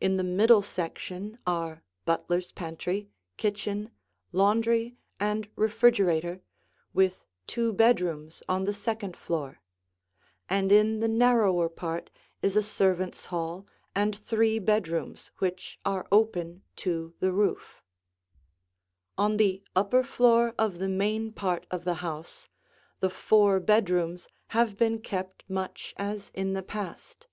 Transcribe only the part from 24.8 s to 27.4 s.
kept much as in the past.